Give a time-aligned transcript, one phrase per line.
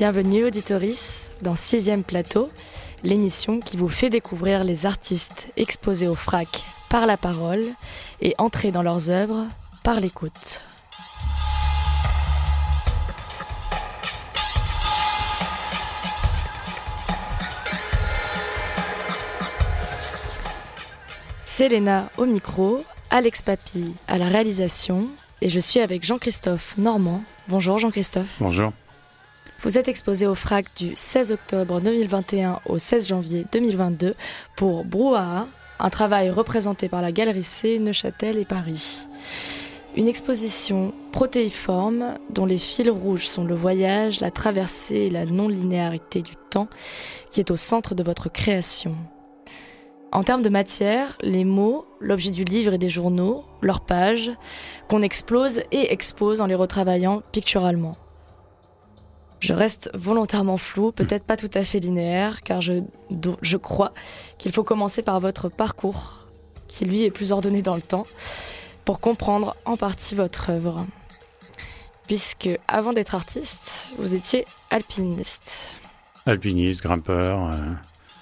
[0.00, 2.48] Bienvenue auditoris dans Sixième Plateau,
[3.02, 7.66] l'émission qui vous fait découvrir les artistes exposés au frac par la parole
[8.22, 9.46] et entrer dans leurs œuvres
[9.82, 10.62] par l'écoute.
[21.44, 25.08] Selena au micro, Alex Papy à la réalisation
[25.42, 27.22] et je suis avec Jean-Christophe Normand.
[27.48, 28.38] Bonjour Jean-Christophe.
[28.40, 28.72] Bonjour.
[29.62, 34.14] Vous êtes exposé au FRAC du 16 octobre 2021 au 16 janvier 2022
[34.56, 39.06] pour Brouhaha, un travail représenté par la Galerie C, Neuchâtel et Paris.
[39.98, 46.22] Une exposition protéiforme dont les fils rouges sont le voyage, la traversée et la non-linéarité
[46.22, 46.68] du temps
[47.30, 48.96] qui est au centre de votre création.
[50.10, 54.30] En termes de matière, les mots, l'objet du livre et des journaux, leurs pages,
[54.88, 57.98] qu'on explose et expose en les retravaillant picturalement.
[59.40, 62.82] Je reste volontairement flou, peut-être pas tout à fait linéaire, car je,
[63.40, 63.92] je crois
[64.38, 66.26] qu'il faut commencer par votre parcours,
[66.68, 68.06] qui lui est plus ordonné dans le temps,
[68.84, 70.86] pour comprendre en partie votre œuvre.
[72.06, 75.76] Puisque avant d'être artiste, vous étiez alpiniste.
[76.26, 77.50] Alpiniste, grimpeur.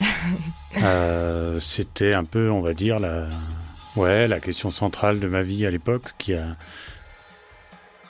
[0.01, 0.07] euh,
[0.83, 3.27] euh, C'était un peu, on va dire, la,
[3.97, 6.57] ouais, la question centrale de ma vie à l'époque, qui a,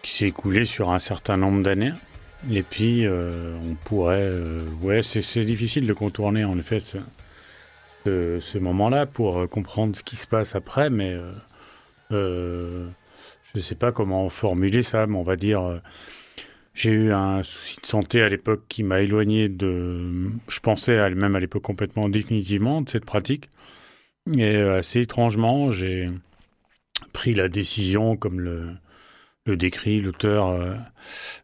[0.03, 1.93] qui s'est écoulée sur un certain nombre d'années.
[2.51, 9.07] Et puis, euh, on pourrait, euh, ouais, c'est difficile de contourner en effet ce, moment-là
[9.07, 11.17] pour euh, comprendre ce qui se passe après, mais
[12.11, 12.87] je
[13.55, 15.81] ne sais pas comment formuler ça, mais on va dire.
[16.75, 20.31] j'ai eu un souci de santé à l'époque qui m'a éloigné de.
[20.49, 23.51] Je pensais à- même à l'époque complètement définitivement de cette pratique.
[24.37, 26.11] Et assez étrangement, j'ai
[27.13, 28.69] pris la décision, comme le,
[29.49, 30.75] le décrit l'auteur, euh,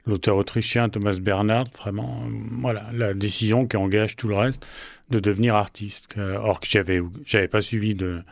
[0.06, 4.64] l'auteur autrichien Thomas Bernhard, vraiment, euh, voilà, la décision qui engage tout le reste
[5.10, 6.08] de devenir artiste.
[6.18, 8.22] Euh, Or que j'avais, j'avais pas suivi de,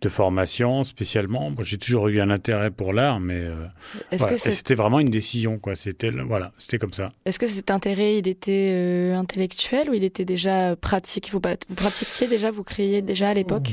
[0.00, 1.52] de formation spécialement.
[1.52, 3.54] Bon, j'ai toujours eu un intérêt pour l'art, mais euh,
[4.10, 4.36] voilà.
[4.36, 5.76] c'était vraiment une décision, quoi.
[5.76, 7.12] C'était, voilà, c'était comme ça.
[7.24, 11.30] est-ce que cet intérêt, il était intellectuel ou il était déjà pratique?
[11.32, 13.72] Vous, pratiquiez déjà, vous créiez déjà à l'époque?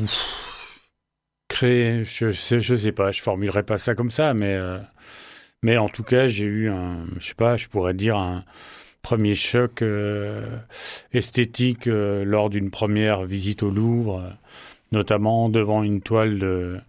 [1.47, 4.55] Créer, je sais, je sais pas, je formulerai pas ça comme ça, mais
[5.63, 8.43] mais en tout cas, j'ai eu un, je sais pas, je pourrais dire un
[9.01, 10.45] premier choc euh,
[11.13, 14.31] esthétique euh, lors d'une première visite au Louvre,
[14.91, 16.79] notamment devant une toile de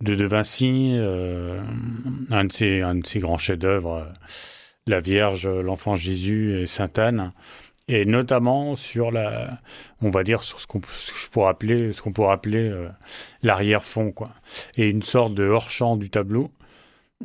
[0.00, 1.62] de Vinci, euh,
[2.30, 4.12] un de ses un de ses grands chefs-d'œuvre,
[4.86, 7.32] la Vierge, l'Enfant Jésus et Sainte Anne,
[7.88, 9.50] et notamment sur la,
[10.02, 10.80] on va dire sur ce qu'on
[11.46, 12.70] appeler ce qu'on pourrait appeler
[13.42, 14.30] l'arrière-fond, quoi.
[14.76, 16.50] Et une sorte de hors-champ du tableau.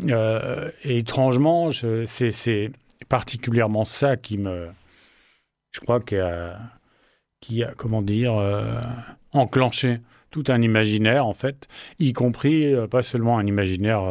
[0.08, 2.72] Euh, et étrangement, c'est
[3.08, 4.70] particulièrement ça qui me.
[5.72, 6.58] Je crois qui a,
[7.42, 8.82] qui a comment dire, euh,
[9.34, 9.96] enclenché
[10.32, 11.68] tout un imaginaire, en fait,
[11.98, 14.04] y compris euh, pas seulement un imaginaire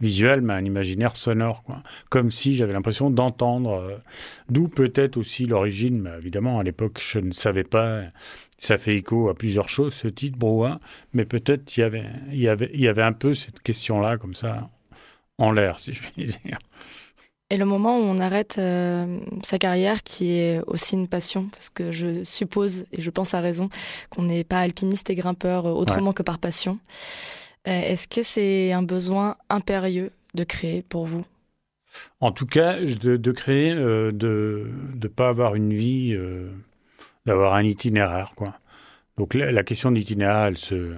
[0.00, 1.82] visuel, mais un imaginaire sonore, quoi.
[2.08, 4.00] Comme si j'avais l'impression d'entendre.
[4.48, 8.02] D'où peut-être aussi l'origine, mais évidemment, à l'époque, je ne savais pas.
[8.58, 10.78] Ça fait écho à plusieurs choses, ce titre, Brouhaha,
[11.12, 14.70] mais peut-être y avait, y avait, y avait un peu cette question-là, comme ça,
[15.38, 16.58] en l'air, si je puis dire.
[17.50, 21.68] Et le moment où on arrête euh, sa carrière, qui est aussi une passion, parce
[21.68, 23.68] que je suppose, et je pense à raison,
[24.10, 26.78] qu'on n'est pas alpiniste et grimpeur euh, autrement que par passion,
[27.68, 31.24] euh, est-ce que c'est un besoin impérieux de créer pour vous?
[32.20, 34.70] En tout cas, de, de créer, euh, de
[35.00, 36.18] ne pas avoir une vie,
[37.26, 38.58] d'avoir un itinéraire, quoi.
[39.16, 40.96] Donc la, la question d'itinéraire, elle se,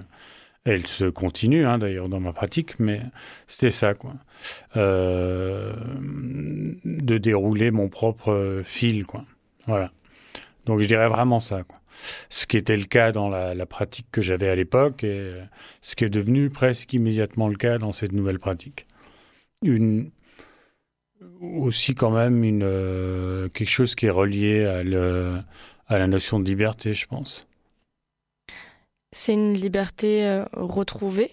[0.67, 3.01] elle se continue, hein, d'ailleurs, dans ma pratique, mais
[3.47, 4.15] c'était ça, quoi.
[4.75, 5.73] Euh,
[6.83, 9.23] de dérouler mon propre euh, fil, quoi.
[9.65, 9.91] Voilà.
[10.65, 11.79] Donc je dirais vraiment ça, quoi.
[12.29, 15.43] Ce qui était le cas dans la, pratique que j'avais à l'époque et euh,
[15.81, 18.87] ce qui est devenu presque immédiatement le cas dans cette nouvelle pratique.
[19.63, 20.11] Une,
[21.41, 27.07] aussi quand même une, quelque chose qui est relié à la notion de liberté, je
[27.07, 27.46] pense.
[29.11, 31.31] C'est une liberté euh, retrouvée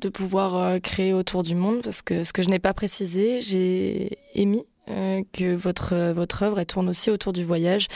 [0.00, 3.40] de pouvoir euh, créer autour du monde, parce que ce que je n'ai pas précisé,
[3.42, 4.64] j'ai émis
[5.34, 7.88] que votre, votre œuvre elle tourne aussi autour du voyage.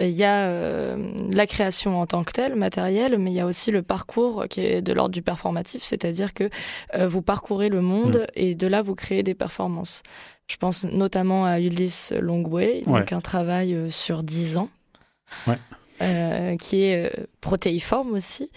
[0.00, 3.70] Il y a la création en tant que telle, matérielle, mais il y a aussi
[3.70, 6.50] le parcours qui est de l'ordre du performatif, c'est-à-dire que
[7.06, 8.32] vous parcourez le monde mm.
[8.34, 10.02] et de là vous créez des performances.
[10.52, 14.68] Je pense notamment à Ulysse Longway, donc un travail euh, sur 10 ans.
[16.02, 17.10] Euh, qui est euh,
[17.40, 18.50] protéiforme aussi.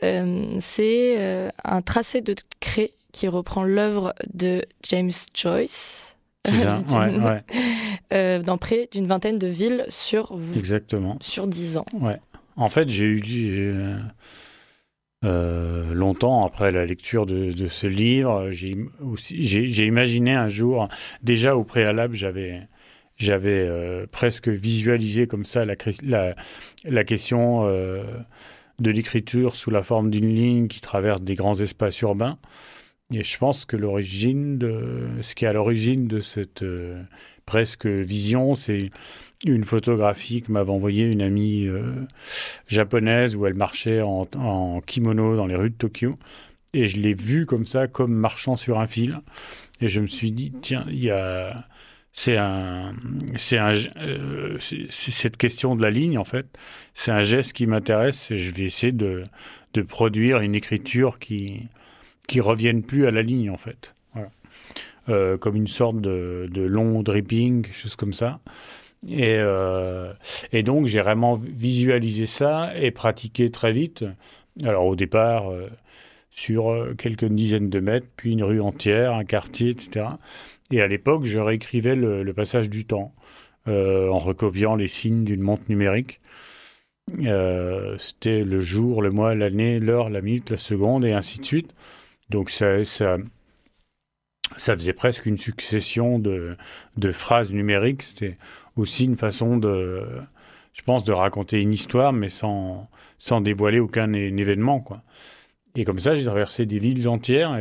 [0.00, 6.16] c'est un tracé de craie qui reprend l'œuvre de James Joyce.
[8.44, 11.16] dans près d'une vingtaine de villes sur, Exactement.
[11.20, 11.86] sur 10 ans.
[11.94, 12.18] Ouais.
[12.56, 13.72] En fait, j'ai eu
[15.24, 20.88] euh, longtemps après la lecture de, de ce livre, j'ai imaginé un jour,
[21.22, 22.66] déjà au préalable, j'avais
[23.24, 25.76] j'avais euh, presque visualisé comme ça la,
[27.04, 28.04] question euh,
[28.78, 32.38] de l'écriture sous la forme d'une ligne qui traverse des grands espaces urbains.
[33.12, 36.64] Et je pense que l'origine de ce qui est à l'origine de cette
[37.44, 38.90] presque vision, c'est
[39.44, 42.06] une photographie que m'avait envoyée une amie euh,
[42.68, 46.14] japonaise où elle marchait en, kimono dans les rues de Tokyo.
[46.74, 49.20] Et je l'ai vue comme ça, comme marchant sur un fil.
[49.80, 51.66] Et je me suis dit, tiens, il y a.
[52.14, 52.94] C'est un,
[53.38, 56.46] c'est un, euh, cette question de la ligne en fait.
[56.94, 59.24] C'est un geste qui m'intéresse et je vais essayer de,
[59.72, 61.68] de produire une écriture qui,
[62.28, 63.94] qui revienne plus à la ligne en fait.
[65.08, 68.38] Euh, comme une sorte de, de long dripping, quelque chose comme ça.
[69.08, 70.12] Et, euh,
[70.52, 74.04] et donc, j'ai vraiment visualisé ça et pratiqué très vite.
[74.62, 75.50] Alors, au départ,
[76.30, 80.06] sur quelques dizaines de mètres, puis une rue entière, un quartier, etc.
[80.72, 83.14] Et à l'époque, je réécrivais le, passage du temps
[83.66, 86.20] en recopiant les signes d'une montre numérique.
[87.98, 91.74] C'était le jour, le mois, l'année, l'heure, la minute, la seconde, et ainsi de suite.
[92.30, 93.18] Donc, ça, ça,
[94.56, 96.56] ça faisait presque une succession de,
[96.96, 98.02] de phrases numériques.
[98.02, 98.36] C'était
[98.76, 100.06] aussi une façon de,
[100.72, 105.02] je pense, de raconter une histoire, mais sans, sans dévoiler aucun événement, quoi.
[105.74, 107.58] Et comme ça, j'ai traversé des villes entières.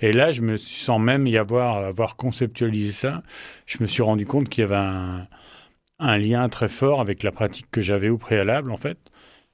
[0.00, 3.22] Et, là, je me sens même y avoir, avoir conceptualisé ça,
[3.66, 7.66] je me suis rendu compte qu'il y avait un, lien très fort avec la pratique
[7.70, 8.98] que j'avais au préalable, en fait,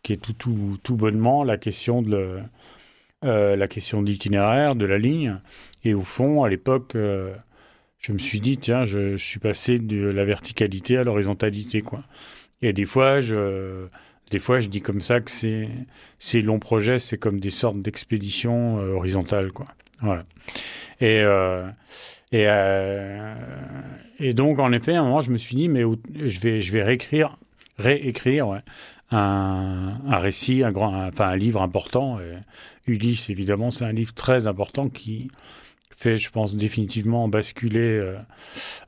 [0.02, 2.38] qui est tout, bonnement la question de
[3.22, 5.38] euh, la question de l'itinéraire, de la ligne.
[5.84, 7.34] Et au fond, à l'époque, euh,
[7.98, 12.02] je me suis dit, tiens, je, suis passé de la verticalité à l'horizontalité, quoi.
[12.62, 13.86] Et des fois, je,
[14.30, 15.68] des fois, je dis comme ça que c'est,
[16.18, 19.66] ces longs projets, c'est comme des sortes d'expéditions euh, horizontales, quoi.
[20.00, 20.22] Voilà.
[21.00, 21.66] Et, euh,
[22.30, 23.34] et, euh,
[24.20, 25.82] et donc, en effet, à un moment, je me suis dit, mais
[26.14, 27.36] je vais, je vais réécrire,
[27.78, 28.62] réécrire,
[29.10, 32.18] un, un récit, un grand, enfin, un livre important.
[32.20, 35.28] Et Ulysse, évidemment, c'est un livre très important qui,
[35.96, 38.00] fait, je pense, définitivement basculer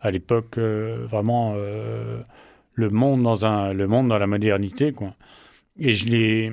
[0.00, 1.56] à l'époque vraiment
[2.74, 5.14] le monde dans un le monde dans la modernité, quoi.
[5.78, 6.52] Et je l'ai,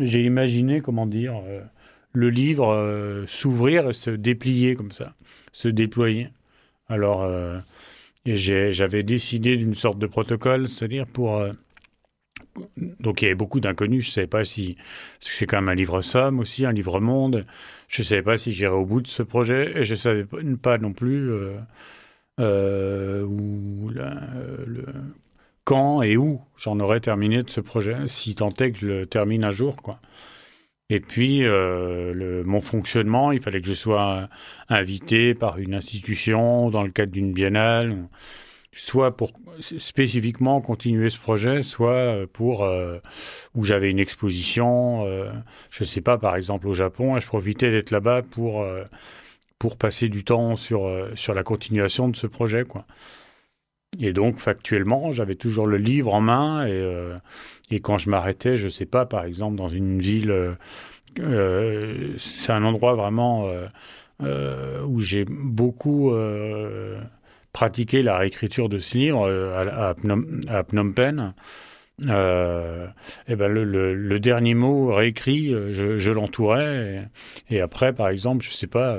[0.00, 1.34] j'ai imaginé, comment dire,
[2.12, 5.14] le livre s'ouvrir et se déplier comme ça,
[5.52, 6.28] se déployer.
[6.88, 7.28] Alors,
[8.24, 11.42] j'avais décidé d'une sorte de protocole, c'est-à-dire pour
[13.00, 14.04] donc il y avait beaucoup d'inconnus.
[14.04, 14.76] Je ne savais pas si
[15.20, 17.46] c'est quand même un livre somme aussi, un livre monde.
[17.88, 20.24] Je ne savais pas si j'irais au bout de ce projet et je ne savais
[20.60, 21.56] pas non plus euh,
[22.40, 23.81] euh, où,
[25.72, 29.06] quand et où j'en aurais terminé de ce projet, si tant est que je le
[29.06, 30.00] termine un jour, quoi.
[30.90, 34.28] Et puis, euh, mon fonctionnement, il fallait que je sois
[34.68, 37.96] invité par une institution dans le cadre d'une biennale
[38.74, 42.98] soit pour spécifiquement continuer ce projet, soit euh, pour euh,
[43.54, 45.06] où j'avais une exposition,
[45.70, 48.66] je sais pas, par exemple au Japon, et je profitais d'être là-bas pour
[49.58, 52.84] pour passer du temps sur sur la continuation de ce projet, quoi.
[54.00, 56.82] Et donc factuellement, j'avais toujours le livre en main et
[57.70, 60.34] et quand je m'arrêtais, je sais pas, par exemple dans une ville,
[61.16, 63.50] c'est un endroit vraiment
[64.20, 66.10] où j'ai beaucoup
[67.52, 71.34] pratiquer la réécriture de ce livre euh, à, Phnom, Penh.
[72.08, 72.86] Euh,
[73.28, 77.08] et ben le, dernier mot réécrit, euh, je, je l'entourais.
[77.50, 78.98] Et, après, par exemple, je sais pas,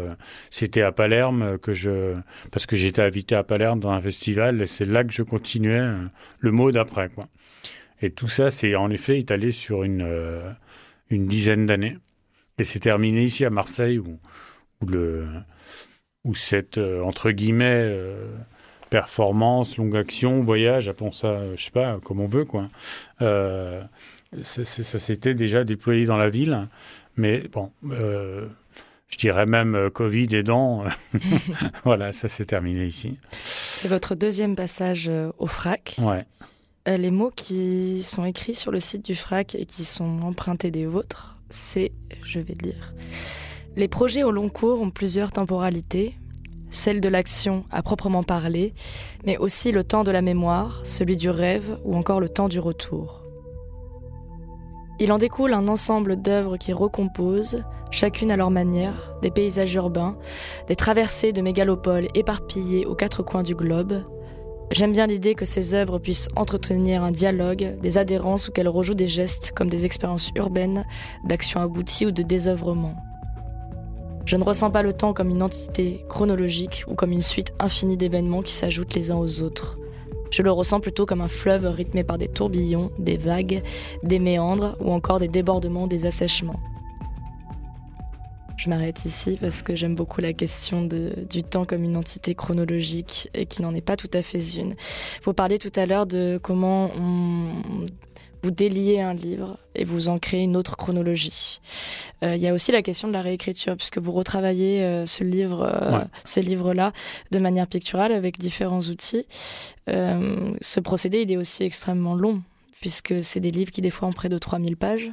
[0.49, 2.13] c'était à Palerme que je,
[2.51, 5.87] parce que j'étais invité à Palerme dans un festival, et c'est là que je continuais
[6.39, 7.27] le mot d'après, quoi.
[8.01, 10.05] Et tout ça, c'est en effet étalé sur une
[11.09, 11.97] une dizaine d'années.
[12.57, 14.19] Et c'est terminé ici à Marseille où,
[14.81, 15.27] où le
[16.23, 17.97] où cette, entre guillemets,
[18.93, 22.67] performance, longue action, voyage, appelons ça, je sais pas, comme on veut, quoi.
[23.19, 26.67] ça, ça s'était déjà déployé dans la ville,
[27.17, 30.83] mais bon, je dirais même Covid aidant,
[31.83, 33.17] voilà, ça s'est terminé ici.
[33.41, 35.09] C'est votre deuxième passage
[35.39, 35.95] au FRAC.
[35.99, 36.23] Ouais.
[36.85, 40.85] les mots qui sont écrits sur le site du FRAC et qui sont empruntés des
[40.85, 42.93] vôtres, c'est, je vais lire,
[43.75, 46.15] les projets au long cours ont plusieurs temporalités,
[46.73, 48.73] celle de l'action à proprement parler,
[49.25, 52.59] mais aussi le temps de la mémoire, celui du rêve ou encore le temps du
[52.59, 53.23] retour.
[54.99, 60.17] Il en découle un ensemble d'œuvres qui recomposent, chacune à leur manière, des paysages urbains,
[60.67, 64.03] des traversées de mégalopoles éparpillées aux quatre coins du globe.
[64.71, 68.93] J'aime bien l'idée que ces œuvres puissent entretenir un dialogue, des adhérences ou qu'elles rejouent
[68.93, 70.85] des gestes comme des expériences urbaines,
[71.25, 72.95] d'actions abouties ou de désœuvrement.
[74.25, 77.97] Je ne ressens pas le temps comme une entité chronologique ou comme une suite infinie
[77.97, 79.77] d'événements qui s'ajoutent les uns aux autres.
[80.31, 83.61] Je le ressens plutôt comme un fleuve rythmé par des tourbillons, des vagues,
[84.01, 86.59] des méandres ou encore des débordements, des assèchements.
[88.55, 93.29] Je m'arrête ici parce que j'aime beaucoup la question du temps comme une entité chronologique
[93.33, 94.73] et qui n'en est pas tout à fait une.
[95.23, 97.83] Vous parliez tout à l'heure de comment on
[98.43, 101.61] vous déliez un livre et vous en créez une autre chronologie.
[102.23, 105.23] Euh, il y a aussi la question de la réécriture, puisque vous retravaillez euh, ce
[105.23, 106.91] livre, euh, ces livres-là
[107.31, 109.25] de manière picturale avec différents outils.
[109.87, 112.43] ce procédé, il est aussi extrêmement long,
[112.81, 115.09] puisque c'est des livres qui des fois ont près de 3000 pages.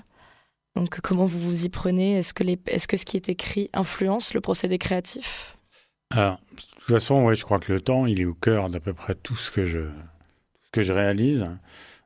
[0.75, 2.19] Donc comment vous vous y prenez?
[2.19, 5.57] Est-ce que, est que ce qui est écrit influence le procédé créatif?
[6.13, 8.81] Alors, de toute façon, ouais, je crois que le temps, il est au cœur d'à
[8.81, 11.47] peu près tout ce que je, tout ce que je réalise.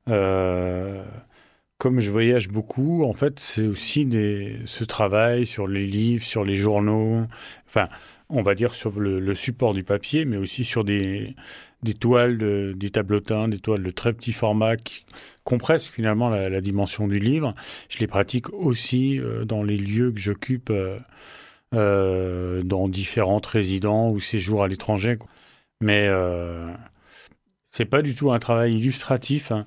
[0.08, 1.04] Euh,
[1.78, 4.08] comme je voyage beaucoup, en fait, c'est aussi
[4.66, 7.24] ce travail sur les livres, sur les journaux,
[7.66, 7.88] enfin,
[8.28, 11.34] on va dire sur le, support du papier, mais aussi sur des,
[12.00, 15.04] toiles, de, des tableautins, des toiles de très petit format qui
[15.44, 17.54] compressent finalement la, dimension du livre.
[17.88, 20.72] Je les pratique aussi euh, dans les lieux que j'occupe,
[21.74, 25.18] euh, dans différentes résidences ou séjours à l'étranger.
[25.80, 26.08] Mais
[27.74, 29.66] c'est pas du tout un travail illustratif, hein.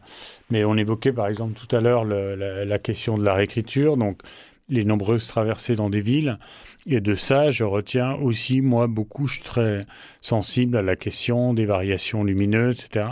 [0.49, 4.21] mais on évoquait par exemple tout à l'heure la, question de la réécriture, donc
[4.69, 6.39] les nombreuses traversées dans des villes.
[6.85, 9.85] Et de ça, je retiens aussi, moi, beaucoup, je suis très
[10.21, 13.07] sensible à la question des variations lumineuses, etc.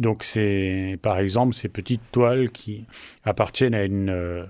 [0.00, 2.84] Donc c'est, par exemple, ces petites toiles qui
[3.22, 4.44] appartiennent à une, euh,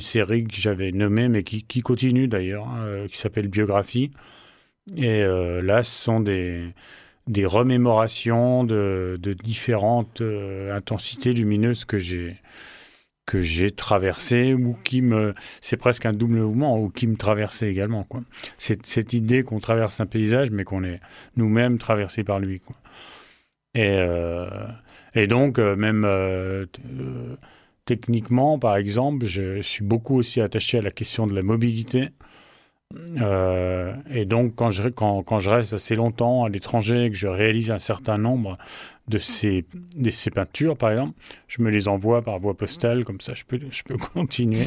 [0.00, 4.10] série que j'avais nommée, mais qui, qui continue d'ailleurs, hein, euh, qui s'appelle Biographie.
[4.96, 6.74] Et euh, là, ce sont des
[7.26, 12.36] des remémorations de, différentes euh, intensités lumineuses que j'ai
[13.26, 17.68] que j'ai traversées ou qui me c'est presque un double mouvement ou qui me traversait
[17.68, 18.20] également quoi.
[18.56, 21.00] C'est cette idée qu'on traverse un paysage mais qu'on est
[21.36, 22.76] nous-mêmes traversés par lui quoi.
[23.74, 24.48] Et euh,
[25.14, 26.06] et donc euh, même
[27.84, 32.10] techniquement par exemple je suis beaucoup aussi attaché à la question de la mobilité
[33.20, 37.16] euh, et donc, quand je, quand, quand, je reste assez longtemps à l'étranger et que
[37.16, 38.52] je réalise un certain nombre
[39.08, 39.64] de ces,
[39.96, 41.12] de ces peintures, par exemple,
[41.48, 44.66] je me les envoie par voie postale, comme ça je peux, je peux continuer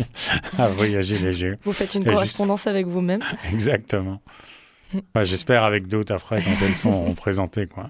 [0.58, 1.56] à voyager léger.
[1.64, 3.22] Vous faites une correspondance avec vous-même
[3.52, 4.22] Exactement.
[5.22, 7.68] J'espère avec d'autres après quand elles sont présentées.
[7.68, 7.90] Quoi.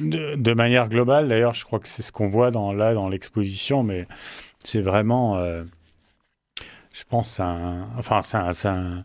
[0.00, 3.08] De, de manière globale, d'ailleurs, je crois que c'est ce qu'on voit dans, là dans
[3.08, 4.06] l'exposition, mais
[4.64, 5.36] c'est vraiment.
[5.38, 5.64] Euh,
[6.98, 9.04] je pense un, enfin c'est un,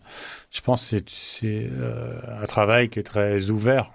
[0.50, 3.91] je pense c'est euh, un travail qui est très ouvert.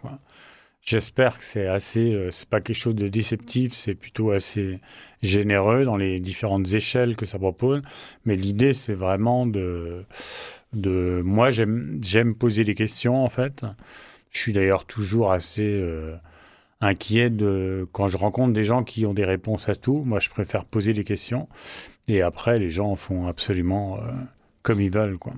[0.83, 4.81] J'espère que c'est assez, euh, c'est pas quelque chose de déceptif, c'est plutôt assez
[5.23, 7.83] généreux dans les différentes échelles que ça propose.
[8.25, 10.05] Mais l'idée, c'est vraiment de,
[10.75, 13.65] de, moi, j'aime, j'aime poser des questions en fait.
[14.31, 16.15] Je suis d'ailleurs toujours assez euh,
[16.80, 20.02] inquiet de quand je rencontre des gens qui ont des réponses à tout.
[20.04, 21.49] Moi, je préfère poser des questions.
[22.09, 24.12] Et après, les gens font absolument euh,
[24.62, 25.18] comme ils veulent.
[25.18, 25.33] Quoi.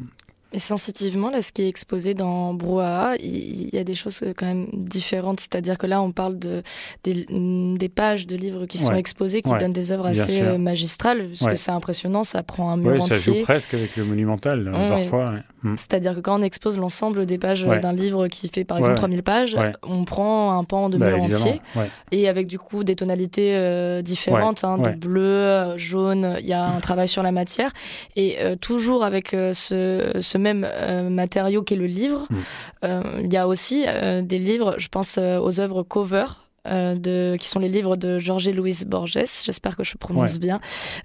[0.52, 4.46] Et sensitivement, là, ce qui est exposé dans Brouhaha, il y a des choses quand
[4.46, 5.40] même différentes.
[5.40, 6.62] C'est-à-dire que là, on parle de,
[7.04, 11.28] des, des pages de livres qui sont exposées, qui donnent des œuvres assez euh, magistrales,
[11.28, 13.16] parce que c'est impressionnant, ça prend un mur ouais, entier.
[13.16, 15.32] ça joue presque avec le monumental, euh, parfois.
[15.62, 15.74] Mm.
[15.76, 19.22] C'est-à-dire que quand on expose l'ensemble des pages d'un livre qui fait par exemple 3000
[19.22, 21.60] pages, on prend un pan de bah, mur entier,
[22.10, 26.64] et avec du coup des tonalités euh, différentes, hein, de bleu, jaune, il y a
[26.64, 27.70] un travail sur la matière,
[28.16, 32.26] et toujours avec ce, ce même euh, matériau qu'est le livre.
[32.30, 32.36] Mm.
[32.84, 36.26] Euh, il y a aussi euh, des livres, je pense aux œuvres cover.
[36.66, 40.60] de, qui sont les livres de Jorge Luis Borges, j'espère que je prononce bien,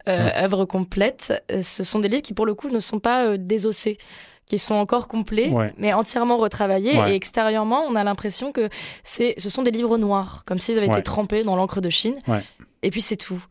[0.08, 1.32] œuvres complètes.
[1.62, 3.98] Ce sont des livres qui, pour le coup, ne sont pas désossés
[4.46, 5.74] qui sont encore complets, Ouais.
[5.78, 7.00] mais entièrement retravaillés.
[7.00, 7.14] Ouais.
[7.14, 8.68] Et extérieurement, on a l'impression que
[9.06, 11.02] c'est, ce sont des livres noirs, comme s'ils avaient été Ouais.
[11.02, 12.16] trempés dans l'encre de Chine.
[12.28, 12.44] Ouais.
[12.82, 13.42] Et puis c'est tout.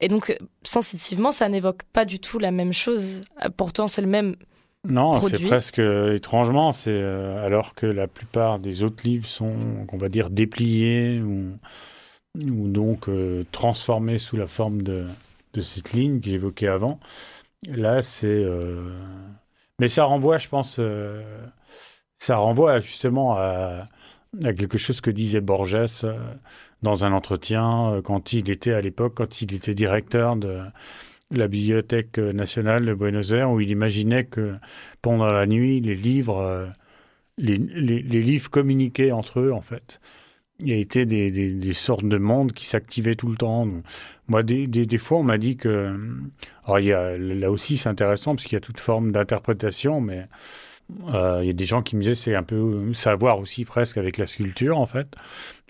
[0.00, 3.20] Et donc, sensitivement, ça n'évoque pas du tout la même chose.
[3.44, 4.34] Euh, Pourtant, c'est le même.
[4.88, 9.54] Non, c'est presque euh, étrangement, c'est euh, alors que la plupart des autres livres sont,
[9.92, 11.54] on va dire, dépliés ou,
[12.40, 15.06] ou donc euh, transformés sous la forme de,
[15.52, 16.98] de cette ligne que j'évoquais avant.
[17.66, 18.42] Là, c'est.
[19.78, 20.80] Mais ça renvoie, je pense,
[22.18, 23.86] ça renvoie justement à,
[24.44, 26.06] à quelque chose que disait Borges
[26.82, 30.62] dans un entretien quand il était à l'époque, quand il était directeur de
[31.30, 34.54] la Bibliothèque nationale de Buenos Aires, où il imaginait que
[35.02, 36.66] pendant la nuit, les livres, euh,
[37.38, 40.00] les, livres communiquaient entre eux, en fait.
[40.60, 43.66] Il y a été des, des- sortes de mondes qui s'activaient tout le temps.
[44.28, 45.96] Moi, des, des- fois, on m'a dit que...
[46.64, 50.00] Alors, il y a, là aussi, c'est intéressant, parce qu'il y a toute forme d'interprétation,
[50.00, 50.28] mais
[51.14, 53.98] euh, il y a des gens qui me disaient c'est un peu savoir aussi presque
[53.98, 55.14] avec la sculpture, en fait.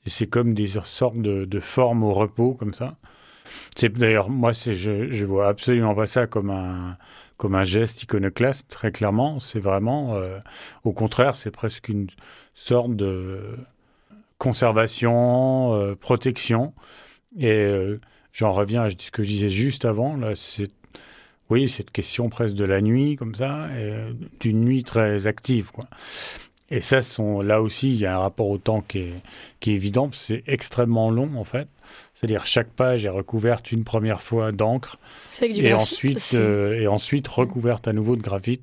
[0.06, 2.96] C'est comme des sortes de formes au repos, comme ça.
[3.82, 8.66] D'ailleurs moi, je, je vois absolument pas ça comme un geste iconoclaste.
[8.68, 10.38] Très clairement, c'est vraiment, euh,
[10.84, 12.08] au contraire, c'est presque une
[12.54, 13.56] sorte de
[14.38, 16.72] conservation, euh, protection.
[17.38, 18.00] Et euh,
[18.32, 20.16] j'en reviens à ce que je disais juste avant.
[20.16, 20.70] Là, c'est
[21.48, 23.66] oui, cette question presque de la nuit comme ça,
[24.38, 25.86] d'une nuit très active, quoi.
[26.70, 29.14] Et ça, sont, là aussi, il y a un rapport au temps qui est,
[29.58, 31.66] qui est évident, parce que c'est extrêmement long, en fait.
[32.14, 34.98] C'est-à-dire chaque page est recouverte une première fois d'encre
[35.40, 38.62] et ensuite, euh, et ensuite recouverte à nouveau de graphite.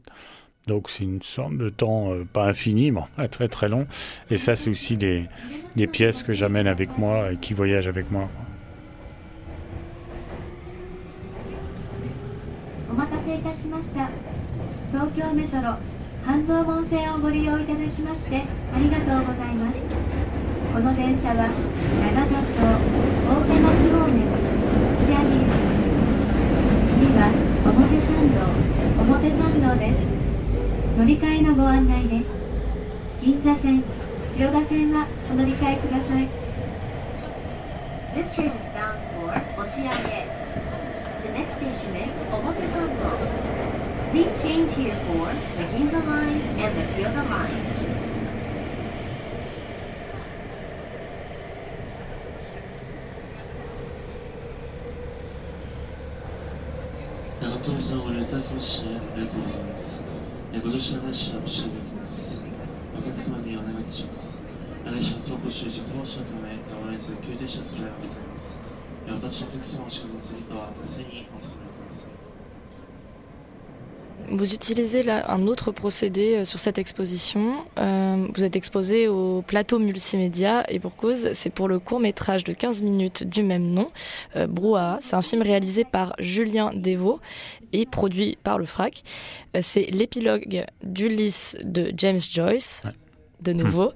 [0.68, 3.88] Donc c'est une sorte de temps euh, pas infini, mais enfin, très très long.
[4.30, 5.26] Et ça, c'est aussi des,
[5.76, 8.30] des pièces que j'amène avec moi et qui voyagent avec moi.
[16.28, 18.44] 半蔵門線をご利用いただきまして
[18.76, 19.80] ありがとうございます。
[20.74, 21.56] この電車は永
[22.12, 24.28] 田町大手町方面
[24.92, 25.72] 押上行きです。
[27.00, 27.32] 次は
[27.64, 28.44] 表参道
[29.08, 30.04] 表参道です。
[31.00, 32.28] 乗り換えのご案内です。
[33.24, 33.82] 銀座線
[34.30, 36.28] 千代田線はお乗り換えください。
[38.20, 39.88] This train is bound for 押上
[41.24, 43.47] The next station is Omotesando.
[44.12, 47.88] Please change here for the Ginza line and the Chiyoda line.
[57.42, 60.04] 長友さんご利用いただきましてありがとうございます。
[60.54, 62.42] えご乗車のしは申し上げておきます。
[62.98, 64.42] お客様にお願いいたします。
[64.86, 65.32] お願いします。
[65.32, 68.58] ご収軸防止のため、我々ず急停車する場合がございます。
[69.08, 71.67] 私のお客様をお仕事するかは手すりにお付けください。
[74.30, 77.56] Vous utilisez là un autre procédé euh, sur cette exposition.
[77.80, 82.44] Euh, vous êtes exposé au plateau multimédia et pour cause, c'est pour le court métrage
[82.44, 83.90] de 15 minutes du même nom,
[84.36, 84.98] euh, Brouhaha.
[85.02, 87.20] C'est un film réalisé par Julien Devaux
[87.74, 89.04] et produit par le FRAC.
[89.56, 92.82] Euh, c'est l'épilogue d'Ulysse de James Joyce.
[92.86, 92.92] Ouais.
[93.40, 93.92] De nouveau,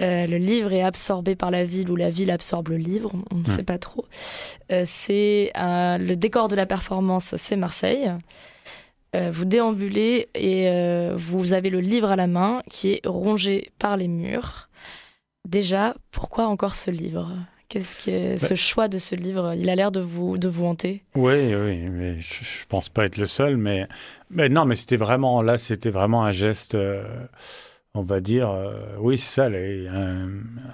[0.00, 3.34] Euh, le livre est absorbé par la ville ou la ville absorbe le livre, on
[3.36, 3.44] ne Hmm.
[3.44, 4.06] sait pas trop.
[4.72, 8.10] Euh, c'est euh, le décor de la performance, c'est Marseille.
[9.16, 13.70] Euh, vous déambulez et euh, vous avez le livre à la main qui est rongé
[13.78, 14.68] par les murs.
[15.48, 17.32] Déjà, pourquoi encore ce livre?
[17.68, 21.02] Qu'est-ce que ce choix de ce livre Il a l'air de vous de vous hanter?
[21.14, 23.56] Oui, oui, mais je, je pense pas être le seul.
[23.56, 23.86] Mais,
[24.30, 26.74] mais non, mais c'était vraiment là, c'était vraiment un geste.
[26.74, 27.04] euh,
[27.94, 28.50] on va dire,
[29.00, 30.28] oui, c'est ça, les- un,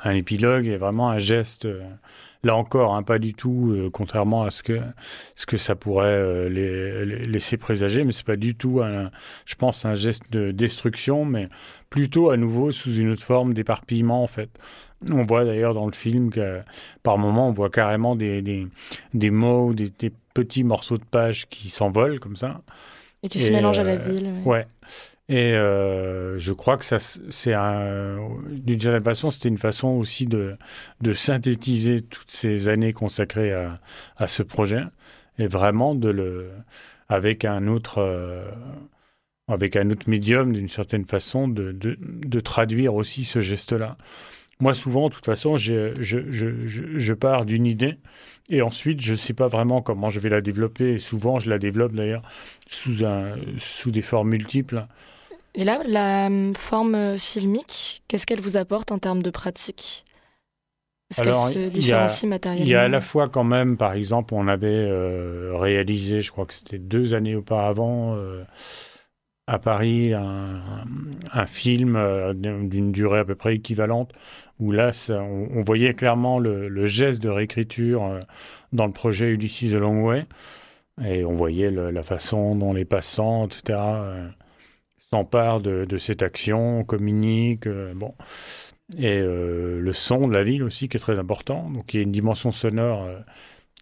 [0.05, 1.66] un épilogue est vraiment un geste.
[2.46, 4.80] Là encore, hein, pas du tout, euh, contrairement à ce que
[5.35, 9.11] ce que ça pourrait euh, les- les- laisser présager, mais c'est pas du tout, un,
[9.44, 11.48] je pense, un geste de destruction, mais
[11.90, 14.48] plutôt à nouveau sous une autre forme d'éparpillement en fait.
[15.11, 16.61] On voit d'ailleurs dans le film que
[17.02, 18.66] par moments on voit carrément des, des,
[19.12, 22.62] des mots, des, des petits morceaux de pages qui s'envolent comme ça.
[23.22, 24.32] Et qui se Et, mélange à la ville.
[24.44, 24.50] ouais.
[24.52, 24.66] Ouais.
[25.28, 26.98] Et euh, je crois que ça,
[27.30, 30.56] c'est un, d'une certaine façon, c'était une façon aussi de,
[31.00, 33.80] de synthétiser toutes ces années consacrées à,
[34.16, 34.84] à ce projet
[35.38, 36.50] et vraiment de le,
[37.08, 38.48] avec un autre, euh,
[39.48, 43.96] avec un autre médium d'une certaine façon, de, de, de traduire aussi ce geste-là.
[44.60, 47.98] Moi, souvent, de toute façon, je, je, je, je pars d'une idée
[48.48, 50.94] et ensuite, je ne sais pas vraiment comment je vais la développer.
[50.94, 52.22] Et souvent, je la développe d'ailleurs
[52.68, 53.02] sous,
[53.58, 54.86] sous des formes multiples.
[55.56, 60.04] Et là, la hum, forme filmique, qu'est-ce qu'elle vous apporte en termes de pratique?
[61.10, 62.66] Est-ce qu'elle se a- différencie matériellement?
[62.66, 66.30] Il y a à la fois quand même, par exemple, on avait euh, réalisé, je
[66.30, 68.44] crois que c'était deux années auparavant, euh,
[69.46, 70.60] à Paris un,
[71.32, 74.12] un film euh, d'une durée à peu près équivalente,
[74.58, 78.18] où là, ça, on, on, voyait clairement le, le geste de réécriture
[78.72, 80.26] dans le projet Ulysses The Long Way,
[81.04, 83.78] et on voyait le, la façon dont les passants, etc.,
[85.16, 88.14] euh, s'emparent de, cette action, communiquent, euh, bon.
[88.96, 92.00] Et euh, le son de la ville aussi qui est très important, donc il y
[92.00, 93.09] a une dimension sonore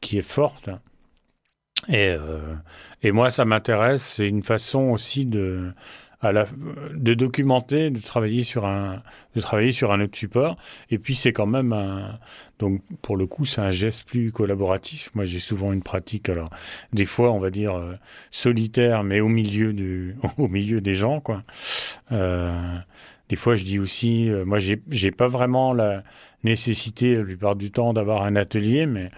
[0.01, 0.71] qui est forte.
[1.89, 2.55] Et, euh,
[3.03, 4.03] et moi, ça m'intéresse.
[4.03, 5.73] C'est une façon aussi de,
[6.33, 9.03] de documenter, de travailler sur un,
[9.35, 10.57] de travailler sur un autre support.
[10.91, 12.19] Et puis c'est quand même un,
[12.59, 15.11] donc pour le coup, c'est un geste plus collaboratif.
[15.15, 16.51] Moi, j'ai souvent une pratique, alors
[16.93, 17.95] des fois, on va dire euh,
[18.31, 21.43] solitaire, mais au milieu du, au milieu des gens, quoi.
[22.13, 22.79] Euh,
[23.29, 26.05] des fois, je dis aussi, euh, moi, j'ai, j'ai pas vraiment la
[26.45, 29.11] nécessité la plupart du temps d'avoir un atelier, mais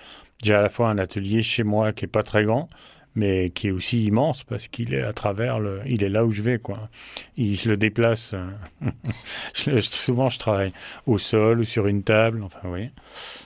[0.43, 2.69] j'ai à la fois un atelier chez moi qui est pas très grand,
[3.17, 6.31] mais qui est aussi immense parce qu'il est à travers le, il est là où
[6.31, 6.89] je vais quoi.
[7.37, 8.35] Il se le déplace.
[9.55, 10.73] je, souvent, je travaille
[11.07, 12.43] au sol ou sur une table.
[12.45, 12.91] Enfin, oui.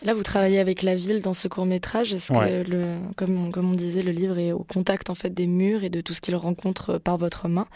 [0.02, 2.12] Là, vous travaillez avec la ville dans ce court métrage.
[2.12, 2.64] Est-ce ouais.
[2.64, 5.84] que, le, comme, comme on disait, le livre est au contact en fait des murs
[5.84, 7.66] et de tout ce qu'il rencontre par votre main.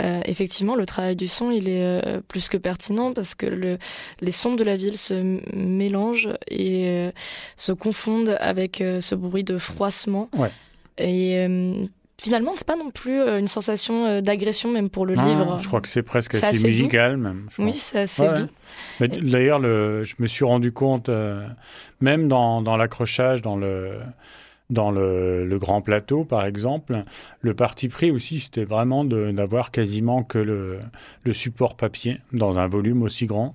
[0.00, 3.78] Euh, effectivement, le travail du son, il est euh, plus que pertinent parce que le,
[4.20, 5.14] les sons de la ville se
[5.54, 7.12] mélangent et euh,
[7.56, 10.28] se confondent avec euh, ce bruit de froissement.
[10.36, 10.50] Ouais.
[10.98, 11.86] Et euh,
[12.22, 15.58] finalement, c'est pas non plus euh, une sensation euh, d'agression, même pour le non, livre.
[15.60, 17.22] Je crois que c'est presque assez, assez, musical, doux.
[17.22, 17.48] même.
[17.58, 18.48] oui, c'est assez ouais, doux.
[19.00, 19.08] Ouais.
[19.08, 21.46] D'ailleurs, je me suis rendu compte, euh,
[22.00, 23.98] même dans, dans l'accrochage, dans le
[24.70, 27.04] dans le, le, grand plateau, par exemple,
[27.42, 30.78] le parti pris aussi, c'était vraiment d'avoir quasiment que le,
[31.24, 33.54] le, support papier dans un volume aussi grand.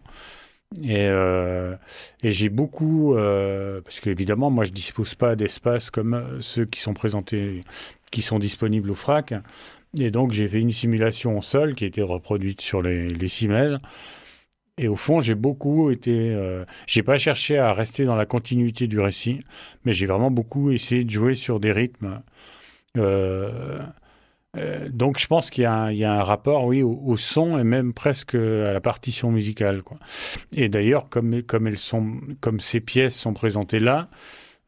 [0.75, 1.75] Et, euh,
[2.23, 6.93] et j'ai beaucoup, euh, parce qu'évidemment, moi, je dispose pas d'espace comme ceux qui sont
[6.93, 7.63] présentés,
[8.12, 9.34] qui sont disponibles au FRAC.
[9.97, 13.27] Et donc, j'ai fait une simulation au sol qui a été reproduite sur les, les.
[14.80, 16.12] Et au fond, j'ai beaucoup été.
[16.34, 19.41] Euh, j'ai pas cherché à rester dans la continuité du récit,
[19.86, 22.21] mais j'ai vraiment beaucoup essayé de jouer sur des rythmes.
[22.97, 23.80] Euh,
[24.56, 27.64] euh, donc je pense qu'il y, y, a un rapport, oui, au, au, son et
[27.64, 29.84] même presque à la partition musicale.
[29.84, 29.98] Quoi.
[30.56, 34.10] Et d'ailleurs, comme, comme, elles sont, comme ces pièces sont présentées là,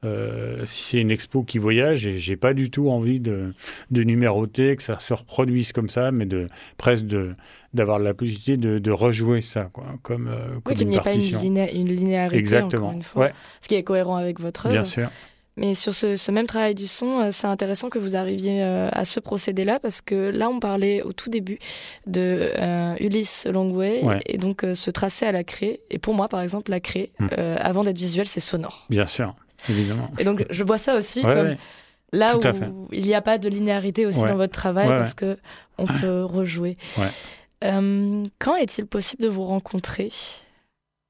[0.06, 3.54] euh, c'est une expo qui voyage, et j'ai pas du tout envie de,
[3.92, 7.36] de, numéroter, que ça se reproduise comme ça, mais de presque de
[7.74, 11.02] d'avoir la possibilité de, de, rejouer ça, quoi, comme, euh, comme oui, qu'il n'y ait
[11.02, 12.94] pas une, une linéarité, Exactement.
[12.94, 13.34] Une fois, ouais.
[13.62, 14.74] ce qui est cohérent avec votre œuvre.
[14.74, 15.12] Bien sûr.
[15.60, 18.88] Mais sur ce, ce, même travail du son, euh, c'est intéressant que vous arriviez euh,
[18.94, 21.60] à ce procédé-là parce que là, on parlait au tout début
[22.08, 24.22] de euh, Ulysse Longway ouais.
[24.26, 25.82] et donc euh, se tracer à la craie.
[25.90, 27.28] Et pour moi, par exemple, la craie, mmh.
[27.58, 28.86] avant d'être visuel, c'est sonore.
[28.90, 29.36] Bien sûr,
[29.70, 30.10] évidemment.
[30.18, 31.58] Et donc, je vois ça aussi ouais, comme ouais.
[32.14, 35.38] là tout où il n'y a pas de linéarité aussi dans votre travail parce que
[35.78, 36.78] on peut rejouer.
[37.62, 40.10] Quand est-il possible de vous rencontrer?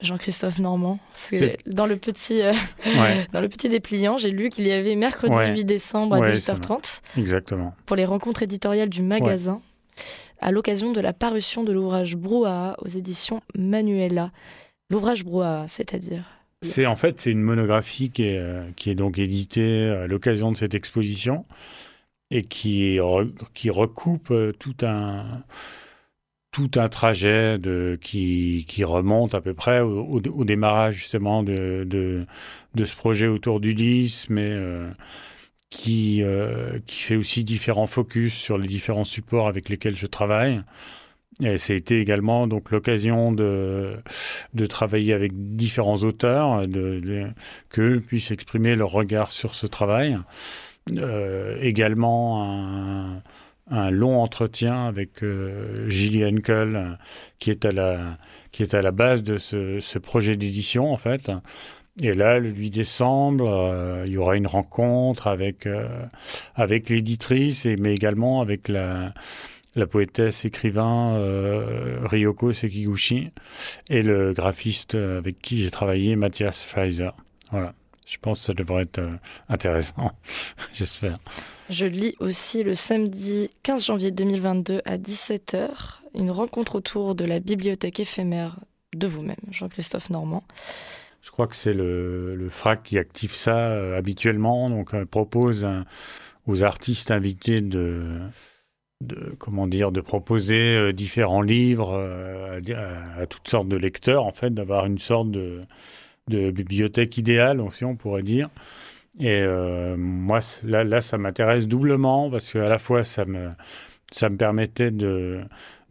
[0.02, 1.00] Jean-Christophe Normand.
[1.12, 2.54] Parce que dans le petit, euh,
[2.86, 3.28] ouais.
[3.34, 5.54] dans le petit dépliant, j'ai lu qu'il y avait mercredi ouais.
[5.54, 7.02] 8 décembre à ouais, 18h30.
[7.18, 7.76] Exactement.
[7.86, 9.62] Pour les rencontres éditoriales du magasin,
[10.40, 14.32] à l'occasion de la parution de l'ouvrage Brouhaha aux éditions Manuela.
[14.90, 16.24] L'ouvrage Brouhaha, c'est-à-dire
[16.64, 20.52] C'est en fait c'est une monographie qui est, euh, qui est donc éditée à l'occasion
[20.52, 21.44] de cette exposition
[22.32, 23.00] et qui,
[23.54, 25.44] qui recoupe euh, tout un
[26.52, 31.84] tout un trajet de, qui, qui, remonte à peu près au, au, démarrage justement de,
[31.86, 32.26] de,
[32.76, 34.90] de, ce projet autour d'Ulysse, mais euh,
[35.70, 40.62] qui, euh, qui fait aussi différents focus sur les différents supports avec lesquels je travaille.
[41.42, 43.96] Et c'était également donc l'occasion de,
[44.54, 47.28] de travailler avec différents auteurs, de, de,
[47.70, 50.18] qu'eux puissent exprimer leur regard sur ce travail.
[50.98, 53.22] Euh, également un
[53.70, 56.94] un long entretien avec euh, Gillian Cole, euh,
[57.40, 58.18] qui est à la
[58.52, 61.32] qui est à la base de ce, ce projet d'édition en fait.
[62.02, 65.88] Et là, le 8 décembre, euh, il y aura une rencontre avec euh,
[66.56, 69.14] avec l'éditrice mais également avec la
[69.76, 73.30] la poétesse écrivain euh, Ryoko Sekiguchi
[73.90, 77.16] et le graphiste avec qui j'ai travaillé Mathias Pfizer.
[77.52, 77.74] Voilà.
[78.10, 79.16] Je pense que ça devrait être euh,
[79.50, 80.12] intéressant,
[80.74, 81.20] j'espère.
[81.70, 87.40] Je lis aussi le samedi 15 janvier 2022 à 17h une rencontre autour de la
[87.40, 88.60] bibliothèque éphémère
[88.96, 90.44] de vous-même, Jean-Christophe Normand.
[91.22, 95.64] Je crois que c'est le, le, FRAC qui active ça euh, habituellement, donc elle propose
[95.64, 95.86] un,
[96.48, 98.20] aux artistes invités de,
[99.02, 104.26] de comment dire de proposer euh, différents livres euh, à, à, toutes sortes de lecteurs,
[104.26, 105.62] en fait, d'avoir une sorte de
[106.30, 108.50] de bibliothèque idéale, aussi on pourrait dire.
[109.20, 113.50] Et euh, moi, là, là, ça m'intéresse doublement parce qu'à la fois, ça me,
[114.12, 115.42] ça me permettait de,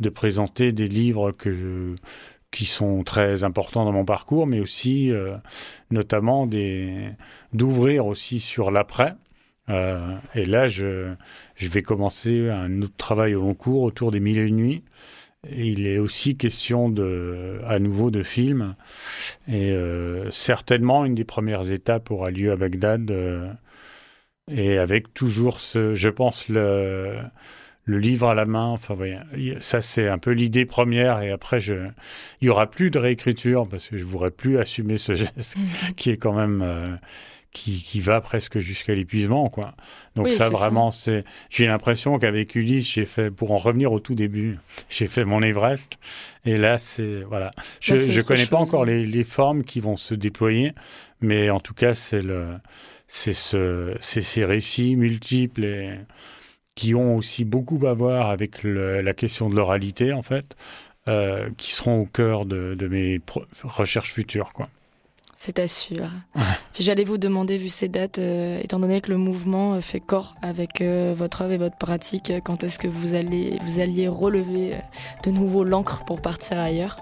[0.00, 1.94] de présenter des livres que
[2.50, 5.36] qui sont très importants dans mon parcours, mais aussi euh,
[5.90, 7.10] notamment des
[7.52, 9.14] d'ouvrir aussi sur l'après.
[9.68, 11.12] Euh, et là, je,
[11.56, 14.82] je vais commencer un autre travail au long cours autour des mille et une nuits.
[15.48, 18.74] Il est aussi question de, à nouveau de films.
[19.48, 23.10] Et euh, certainement, une des premières étapes aura lieu à Bagdad.
[23.10, 23.52] euh,
[24.50, 27.18] et avec toujours ce, je pense, le,
[27.84, 28.66] le livre à la main.
[28.68, 29.18] Enfin, voyez,
[29.60, 31.20] ça, c'est un peu l'idée première.
[31.22, 31.74] Et après, je,
[32.40, 35.56] il y aura plus de réécriture parce que je voudrais plus assumer ce geste
[35.96, 36.86] qui est quand même, euh,
[37.58, 39.74] qui, qui va presque jusqu'à l'épuisement, quoi.
[40.16, 44.00] Donc Oui, ça, vraiment, c'est, j'ai l'impression qu'avec Ulysse, j'ai fait, pour en revenir au
[44.00, 44.58] tout début,
[44.90, 45.98] j'ai fait mon Everest.
[46.44, 47.50] Et là, c'est, voilà.
[47.80, 50.72] Je, autre connais pas encore les, les formes qui vont se déployer,
[51.20, 52.46] mais en tout cas, c'est le,
[53.06, 55.98] c'est ce, c'est ces récits multiples et
[56.74, 60.56] qui ont aussi beaucoup à voir avec le- la question de l'oralité, en fait,
[61.08, 63.20] euh, qui seront au cœur de, de mes
[63.64, 64.68] recherches futures, quoi.
[65.40, 66.08] C'est assure.
[66.74, 70.00] Puis j'allais vous demander, vu ces dates, euh, étant donné que le mouvement euh, fait
[70.00, 74.08] corps avec euh, votre œuvre et votre pratique, quand est-ce que vous allez vous alliez
[74.08, 74.74] relever
[75.22, 76.96] de nouveau l'encre pour partir ailleurs?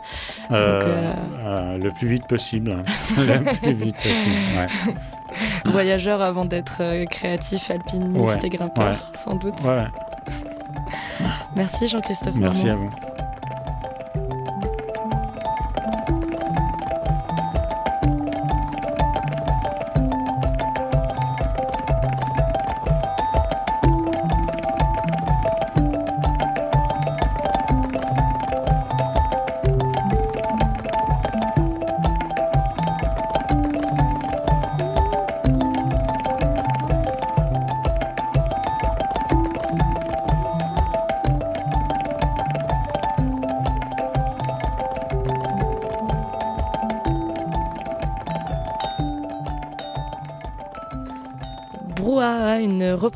[0.51, 2.73] Le plus vite possible.
[2.73, 2.85] hein.
[3.17, 4.95] le plus vite possible, ouais.
[5.73, 8.97] Voyageur avant d'être créatif, alpiniste Ouais, et grimpeur, ouais.
[9.15, 9.59] sans doute.
[9.65, 9.87] Ouais,
[11.57, 12.91] Merci Jean-Christophe merci à vous.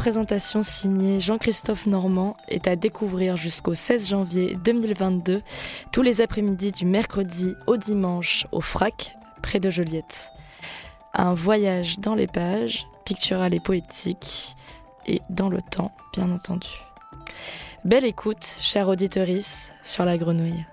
[0.01, 5.43] Une représentation signée Jean-Christophe Normand, est à découvrir jusqu'au 16 janvier 2022,
[5.93, 10.31] tous les après-midi du mercredi au dimanche au FRAC, près de Joliette.
[11.13, 14.57] Un voyage dans les pages, pictural et poétique,
[15.07, 16.71] et dans le temps, bien entendu.
[17.85, 20.65] Belle écoute, chère auditorice, sur la grenouille.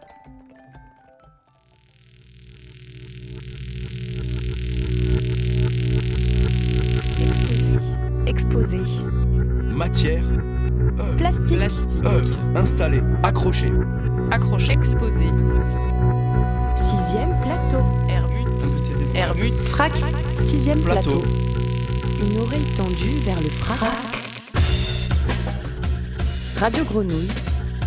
[8.25, 8.77] Exposé.
[9.77, 10.23] Matière,
[10.99, 11.57] œuvre, Plastique.
[11.57, 12.03] Plastique.
[12.03, 13.71] œuvre, installé, accroché.
[14.31, 15.25] Accroché, exposé.
[16.75, 17.83] Sixième plateau.
[18.09, 18.63] Hermut.
[19.13, 19.53] Hermut.
[19.67, 19.91] Frac.
[20.39, 21.21] Sixième Plateau.
[21.21, 21.25] plateau.
[22.23, 24.23] Une oreille tendue vers le frac.
[26.59, 27.29] Radio Grenouille.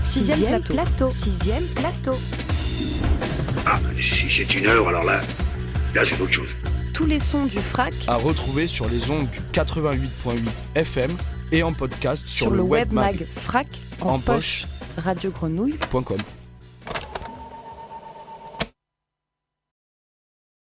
[0.05, 1.11] Sixième, plateau.
[1.11, 2.17] Sixième plateau.
[3.67, 5.23] Ah, si c'est une heure, alors là,
[5.97, 6.51] là c'est autre chose.
[6.95, 10.39] Tous les sons du frac À retrouver sur les ondes du 88.8
[10.77, 11.17] FM
[11.53, 13.67] et en podcast sur, sur, le web mag frac
[14.01, 14.67] en, En poche.
[14.97, 15.79] Radio Grenouille.
[15.93, 16.17] web.com.